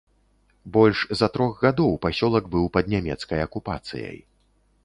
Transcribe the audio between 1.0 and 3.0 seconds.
за трох гадоў пасёлак быў пад